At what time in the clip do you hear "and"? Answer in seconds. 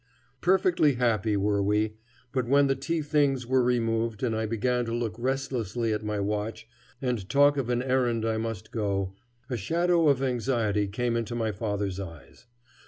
4.23-4.35, 7.03-7.29